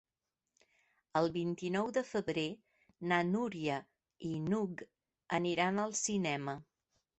[1.19, 2.47] El vint-i-nou de febrer
[3.13, 3.77] na Núria
[4.33, 4.85] i n'Hug
[5.41, 6.61] aniran al cinema.